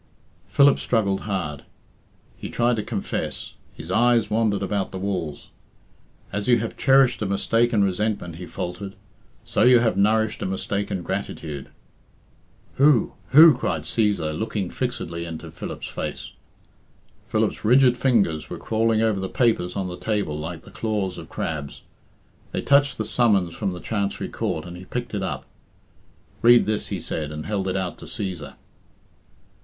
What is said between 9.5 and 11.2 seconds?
you have nourished a mistaken